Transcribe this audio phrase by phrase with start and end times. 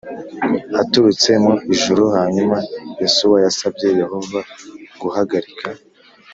[0.81, 2.57] aturutse mu ijuru Hanyuma
[3.01, 4.39] Yosuwa yasabye Yehova
[5.01, 5.67] guhagarika